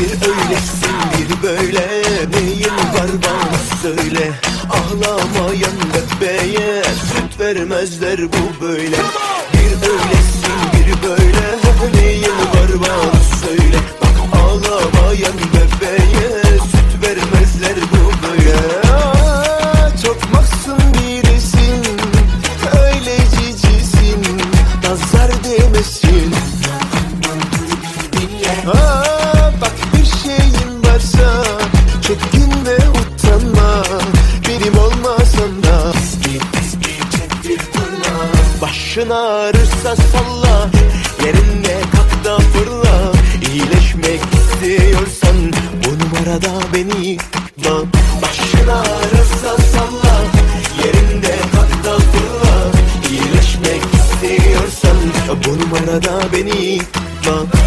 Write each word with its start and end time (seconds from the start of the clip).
Bir 0.00 0.28
öylesin 0.28 0.96
bir 1.18 1.42
böyle. 1.42 1.88
Neyin 2.32 2.70
var 2.70 3.10
bana 3.22 3.58
söyle. 3.82 4.32
Ağlamayan 4.70 5.72
bebeğe 5.94 6.82
Süt 6.82 7.40
vermezler 7.40 8.20
bu 8.32 8.64
böyle. 8.64 8.96
Bir 9.52 9.88
öylesin 9.88 10.29
Başın 38.90 39.10
ağrırsa 39.10 39.96
salla 39.96 40.70
Yerinde 41.24 41.76
kalk 41.92 42.24
da 42.24 42.38
fırla. 42.38 43.12
İyileşmek 43.50 44.20
istiyorsan 44.34 45.36
Bu 45.84 45.88
numarada 45.88 46.50
beni 46.74 47.18
bak 47.56 47.86
Başın 48.22 48.68
ağrırsa 48.68 49.62
salla 49.72 50.22
Yerinde 50.78 51.36
kalk 51.52 51.84
da 51.84 51.98
fırla. 51.98 52.72
İyileşmek 53.10 53.82
istiyorsan 53.94 54.96
Bu 55.46 55.58
numarada 55.60 56.32
beni 56.32 56.78
bak 57.26 57.60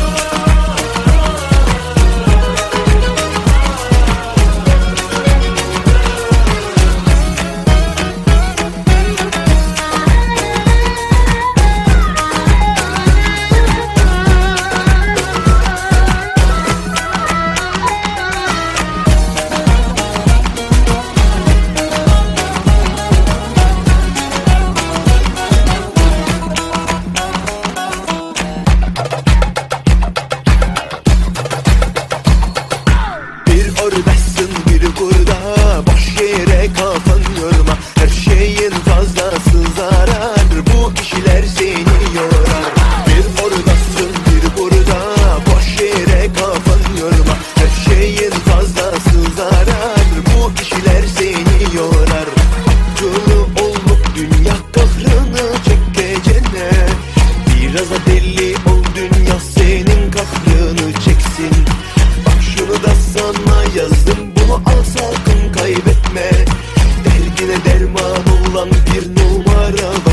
Derman 67.65 68.51
olan 68.51 68.69
bir 68.69 69.21
numara 69.21 69.89
var. 69.89 70.12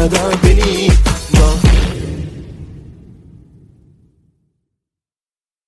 arada 0.00 0.32
beni 0.42 1.09